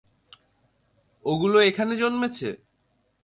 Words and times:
ওগুলো 1.25 1.57
এখানে 1.61 1.93
জন্মেছে? 1.95 2.49